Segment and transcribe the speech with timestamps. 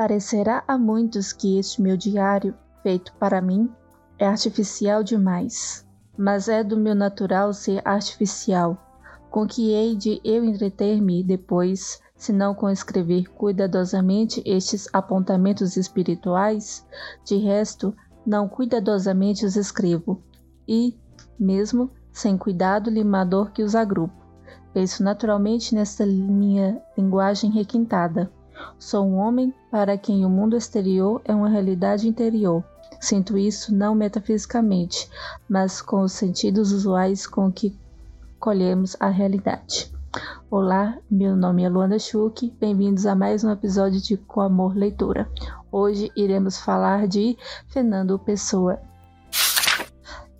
[0.00, 3.70] Parecerá a muitos que este meu diário, feito para mim,
[4.18, 8.78] é artificial demais, mas é do meu natural ser artificial,
[9.30, 16.82] com que hei de eu entreter-me depois, se não com escrever cuidadosamente estes apontamentos espirituais,
[17.22, 17.94] de resto,
[18.24, 20.22] não cuidadosamente os escrevo,
[20.66, 20.98] e,
[21.38, 24.16] mesmo sem cuidado limador que os agrupo,
[24.72, 28.32] penso naturalmente nesta minha linguagem requintada.
[28.78, 32.64] Sou um homem para quem o mundo exterior é uma realidade interior.
[33.00, 35.08] Sinto isso não metafisicamente,
[35.48, 37.78] mas com os sentidos usuais com que
[38.38, 39.92] colhemos a realidade.
[40.50, 45.30] Olá, meu nome é Luana Schuch, bem-vindos a mais um episódio de Com Amor Leitura.
[45.70, 48.80] Hoje iremos falar de Fernando Pessoa.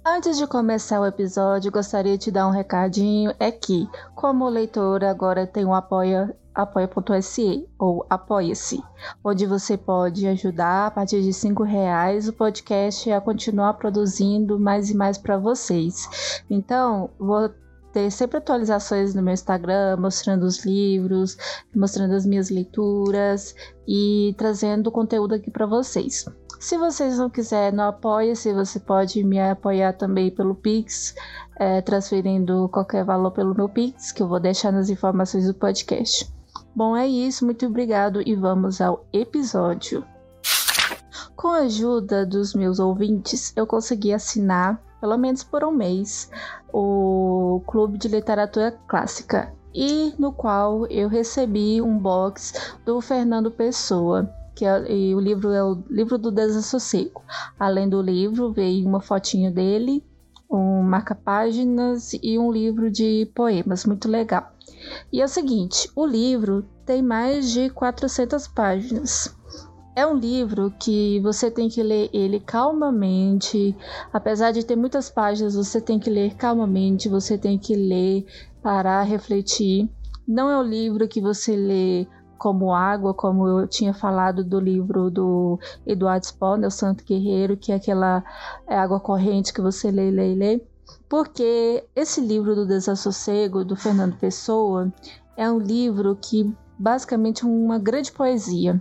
[0.05, 5.47] Antes de começar o episódio, gostaria de dar um recadinho, é que, como leitora, agora
[5.47, 8.83] tem o apoia apoia.se ou apoia-se,
[9.25, 14.91] onde você pode ajudar a partir de cinco reais o podcast a continuar produzindo mais
[14.91, 16.43] e mais para vocês.
[16.49, 17.51] Então, vou
[17.93, 21.37] ter sempre atualizações no meu Instagram, mostrando os livros,
[21.75, 23.55] mostrando as minhas leituras
[23.87, 26.25] e trazendo conteúdo aqui para vocês.
[26.61, 31.15] Se vocês não quiserem no Apoia-se, você pode me apoiar também pelo Pix,
[31.59, 36.31] é, transferindo qualquer valor pelo meu Pix, que eu vou deixar nas informações do podcast.
[36.75, 40.05] Bom, é isso, muito obrigado e vamos ao episódio.
[41.35, 46.31] Com a ajuda dos meus ouvintes, eu consegui assinar, pelo menos por um mês,
[46.73, 54.31] o Clube de Literatura Clássica, e no qual eu recebi um box do Fernando Pessoa,
[54.55, 57.23] que é, e o livro é o livro do desassossego.
[57.59, 60.05] Além do livro, veio uma fotinho dele,
[60.51, 64.53] um marca-páginas e um livro de poemas, muito legal.
[65.13, 69.35] E é o seguinte, o livro tem mais de 400 páginas.
[69.95, 73.77] É um livro que você tem que ler ele calmamente.
[74.13, 78.25] Apesar de ter muitas páginas, você tem que ler calmamente, você tem que ler,
[78.63, 79.91] parar, refletir.
[80.27, 82.07] Não é um livro que você lê
[82.39, 86.27] como água, como eu tinha falado do livro do Eduardo
[86.67, 88.25] O Santo Guerreiro, que é aquela
[88.67, 90.70] é água corrente que você lê, lê, lê
[91.09, 94.93] porque esse livro do Desassossego, do Fernando Pessoa,
[95.37, 98.81] é um livro que basicamente é uma grande poesia.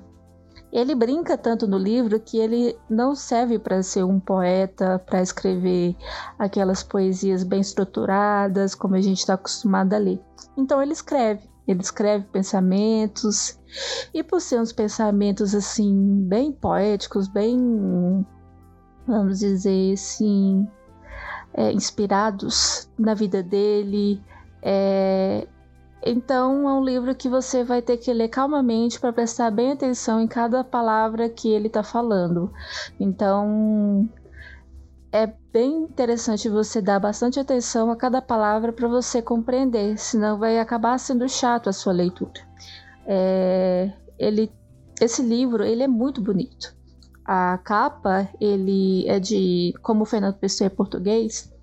[0.72, 5.96] Ele brinca tanto no livro que ele não serve para ser um poeta, para escrever
[6.38, 10.22] aquelas poesias bem estruturadas, como a gente está acostumado a ler.
[10.56, 13.60] Então ele escreve, ele escreve pensamentos,
[14.14, 18.26] e por ser uns pensamentos assim, bem poéticos, bem,
[19.08, 20.68] vamos dizer assim,
[21.54, 24.22] é, inspirados na vida dele.
[24.62, 25.48] É,
[26.06, 30.22] então é um livro que você vai ter que ler calmamente para prestar bem atenção
[30.22, 32.52] em cada palavra que ele está falando.
[33.00, 34.10] Então
[35.12, 40.60] é bem interessante você dar bastante atenção a cada palavra para você compreender, senão vai
[40.60, 42.48] acabar sendo chato a sua leitura.
[43.06, 44.52] É, ele,
[45.02, 46.79] esse livro ele é muito bonito
[47.32, 51.54] a capa, ele é de, como o Fernando Pessoa é português,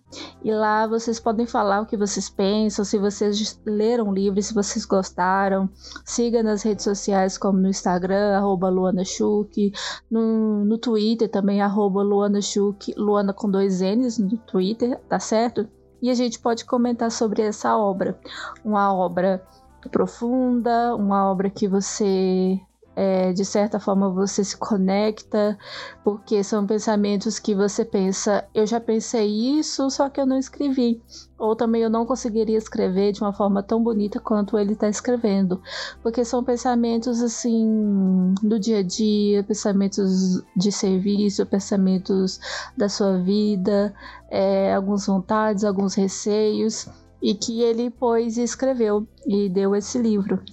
[0.44, 4.52] e lá vocês podem falar o que vocês pensam, se vocês leram o livro, se
[4.52, 5.70] vocês gostaram.
[6.04, 9.72] Siga nas redes sociais como no Instagram, arroba Luana Schuch,
[10.10, 15.70] no, no Twitter também, arroba Luana Schuch, Luana com dois N's no Twitter, tá certo?
[16.02, 18.20] E a gente pode comentar sobre essa obra.
[18.66, 19.46] Uma obra
[19.92, 22.60] profunda, uma obra que você
[22.96, 25.58] é, de certa forma você se conecta,
[26.04, 29.28] porque são pensamentos que você pensa, eu já pensei
[29.60, 31.02] isso, só que eu não escrevi.
[31.38, 35.62] Ou também eu não conseguiria escrever de uma forma tão bonita quanto ele está escrevendo.
[36.02, 42.40] Porque são pensamentos assim do dia a dia, pensamentos de serviço, pensamentos
[42.78, 43.94] da sua vida,
[44.30, 46.88] é, algumas vontades, alguns receios
[47.24, 50.44] e que ele pôs e escreveu e deu esse livro.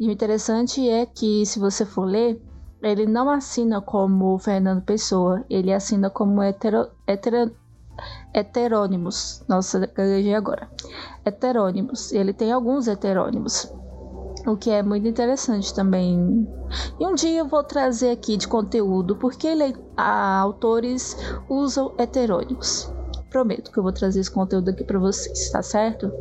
[0.00, 2.40] E o interessante é que, se você for ler,
[2.82, 7.54] ele não assina como Fernando Pessoa, ele assina como hetero, hetero,
[8.32, 9.44] heterônimos.
[9.46, 10.70] Nossa, gaguejei agora.
[11.22, 12.12] Heterônimos.
[12.12, 13.70] Ele tem alguns heterônimos.
[14.46, 16.48] O que é muito interessante também.
[16.98, 21.14] E um dia eu vou trazer aqui de conteúdo porque ele, a, autores
[21.46, 22.90] usam heterônimos.
[23.30, 26.12] Prometo que eu vou trazer esse conteúdo aqui para vocês, tá certo?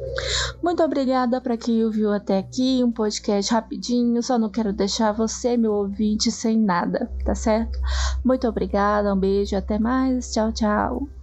[0.62, 5.58] Muito obrigada para quem ouviu até aqui, um podcast rapidinho, só não quero deixar você,
[5.58, 7.80] meu ouvinte, sem nada, tá certo?
[8.24, 11.19] Muito obrigada, um beijo, até mais, tchau, tchau.